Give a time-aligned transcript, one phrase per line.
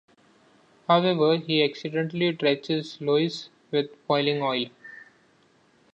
[0.87, 4.65] However, he accidentally drenches Lois with boiling oil.